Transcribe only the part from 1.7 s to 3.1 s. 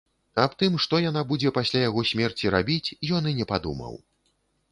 яго смерці рабіць,